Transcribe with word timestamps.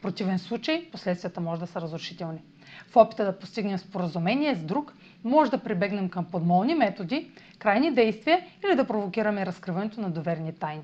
В 0.00 0.02
противен 0.02 0.38
случай 0.38 0.88
последствията 0.92 1.40
може 1.40 1.60
да 1.60 1.66
са 1.66 1.80
разрушителни. 1.80 2.42
В 2.88 2.96
опита 2.96 3.24
да 3.24 3.38
постигнем 3.38 3.78
споразумение 3.78 4.54
с 4.54 4.64
друг, 4.64 4.94
може 5.24 5.50
да 5.50 5.58
прибегнем 5.58 6.08
към 6.08 6.24
подмолни 6.24 6.74
методи, 6.74 7.30
крайни 7.58 7.94
действия 7.94 8.40
или 8.64 8.76
да 8.76 8.86
провокираме 8.86 9.46
разкриването 9.46 10.00
на 10.00 10.10
доверни 10.10 10.52
тайни. 10.52 10.82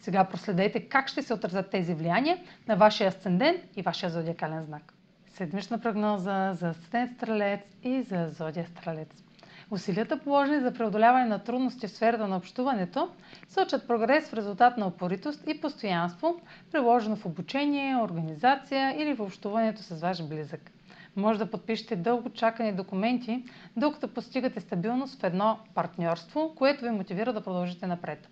Сега 0.00 0.24
проследете 0.24 0.80
как 0.80 1.08
ще 1.08 1.22
се 1.22 1.34
отразят 1.34 1.70
тези 1.70 1.94
влияния 1.94 2.38
на 2.68 2.76
вашия 2.76 3.08
асцендент 3.08 3.60
и 3.76 3.82
вашия 3.82 4.10
зодиакален 4.10 4.64
знак. 4.64 4.92
Седмична 5.28 5.78
прогноза 5.80 6.52
за 6.54 6.68
асцендент 6.68 7.16
Стрелец 7.16 7.60
и 7.82 8.02
за 8.02 8.28
зодия 8.28 8.66
Стрелец. 8.66 9.25
Усилията 9.70 10.18
положени 10.18 10.60
за 10.60 10.72
преодоляване 10.72 11.24
на 11.24 11.38
трудности 11.38 11.86
в 11.86 11.90
сферата 11.90 12.28
на 12.28 12.36
общуването 12.36 13.08
сочат 13.48 13.86
прогрес 13.88 14.28
в 14.28 14.34
резултат 14.34 14.76
на 14.76 14.86
упоритост 14.86 15.44
и 15.46 15.60
постоянство, 15.60 16.40
приложено 16.72 17.16
в 17.16 17.26
обучение, 17.26 17.96
организация 17.96 19.02
или 19.02 19.14
в 19.14 19.20
общуването 19.20 19.82
с 19.82 20.00
ваш 20.00 20.22
близък. 20.22 20.70
Може 21.16 21.38
да 21.38 21.50
подпишете 21.50 21.96
дълго 21.96 22.30
чакани 22.30 22.72
документи, 22.72 23.44
докато 23.76 24.08
постигате 24.08 24.60
стабилност 24.60 25.20
в 25.20 25.24
едно 25.24 25.58
партньорство, 25.74 26.52
което 26.56 26.84
ви 26.84 26.90
мотивира 26.90 27.32
да 27.32 27.40
продължите 27.40 27.86
напред. 27.86 28.28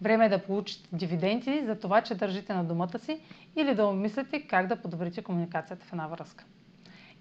Време 0.00 0.26
е 0.26 0.28
да 0.28 0.42
получите 0.42 0.88
дивиденти 0.92 1.62
за 1.66 1.78
това, 1.78 2.00
че 2.02 2.14
държите 2.14 2.54
на 2.54 2.64
думата 2.64 2.98
си 2.98 3.20
или 3.56 3.74
да 3.74 3.86
обмислите 3.86 4.46
как 4.46 4.66
да 4.66 4.76
подобрите 4.76 5.22
комуникацията 5.22 5.84
в 5.86 5.92
една 5.92 6.06
връзка. 6.06 6.44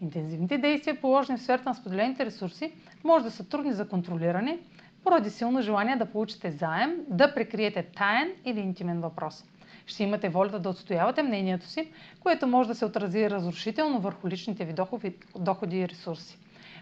Интензивните 0.01 0.57
действия, 0.57 1.01
положени 1.01 1.37
в 1.37 1.41
сферата 1.41 1.69
на 1.69 1.75
споделените 1.75 2.25
ресурси, 2.25 2.73
може 3.03 3.25
да 3.25 3.31
са 3.31 3.43
трудни 3.43 3.73
за 3.73 3.87
контролиране, 3.87 4.59
поради 5.03 5.29
силно 5.29 5.61
желание 5.61 5.95
да 5.95 6.05
получите 6.05 6.51
заем, 6.51 6.95
да 7.07 7.33
прикриете 7.33 7.83
таен 7.83 8.31
или 8.45 8.59
интимен 8.59 9.01
въпрос. 9.01 9.45
Ще 9.85 10.03
имате 10.03 10.29
волята 10.29 10.59
да 10.59 10.69
отстоявате 10.69 11.23
мнението 11.23 11.65
си, 11.65 11.91
което 12.19 12.47
може 12.47 12.69
да 12.69 12.75
се 12.75 12.85
отрази 12.85 13.29
разрушително 13.29 13.99
върху 13.99 14.29
личните 14.29 14.65
ви 14.65 14.73
доходи, 15.39 15.77
и 15.77 15.89
ресурси. 15.89 16.37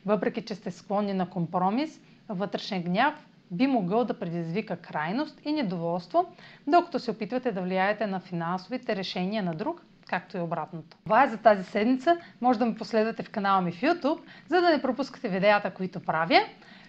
Въпреки, 0.06 0.42
че 0.42 0.56
сте 0.56 0.72
склонни 0.72 1.14
на 1.14 1.30
компромис, 1.30 2.02
вътрешен 2.30 2.84
гняв 2.84 3.28
би 3.52 3.68
могъл 3.68 4.06
да 4.06 4.20
предизвика 4.20 4.78
крайност 4.78 5.42
и 5.46 5.52
недоволство, 5.52 6.26
докато 6.68 7.00
се 7.00 7.12
опитвате 7.12 7.52
да 7.52 7.62
влияете 7.62 8.08
на 8.08 8.20
финансовите 8.20 8.96
решения 8.96 9.44
на 9.44 9.54
друг 9.54 9.86
както 10.08 10.38
и 10.38 10.40
обратното. 10.40 10.98
Това 11.04 11.24
е 11.24 11.30
за 11.30 11.38
тази 11.38 11.64
седмица. 11.64 12.18
Може 12.42 12.60
да 12.60 12.66
ме 12.66 12.76
последвате 12.76 13.24
в 13.24 13.30
канала 13.30 13.62
ми 13.62 13.72
в 13.72 13.82
YouTube, 13.82 14.20
за 14.48 14.62
да 14.62 14.70
не 14.70 14.82
пропускате 14.82 15.30
видеята, 15.30 15.74
които 15.74 16.00
правя. 16.00 16.42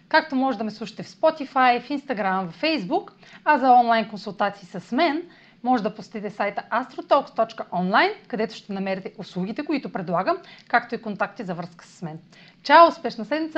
Както 0.09 0.37
може 0.37 0.59
да 0.59 0.65
ме 0.65 0.71
слушате 0.71 1.03
в 1.03 1.09
Spotify, 1.09 1.81
в 1.81 1.89
Instagram, 1.89 2.49
в 2.49 2.63
Facebook, 2.63 3.13
а 3.45 3.59
за 3.59 3.73
онлайн 3.73 4.09
консултации 4.09 4.69
с 4.69 4.93
мен, 4.93 5.23
може 5.63 5.83
да 5.83 5.95
посетите 5.95 6.31
сайта 6.31 6.63
astrotalks.online, 6.73 8.13
където 8.29 8.55
ще 8.55 8.73
намерите 8.73 9.13
услугите, 9.19 9.65
които 9.65 9.93
предлагам, 9.93 10.37
както 10.69 10.95
и 10.95 11.03
контакти 11.03 11.45
за 11.45 11.55
връзка 11.55 11.85
с 11.85 12.03
мен. 12.03 12.19
Чао! 12.63 12.89
Успешна 12.89 13.25
седмица! 13.25 13.57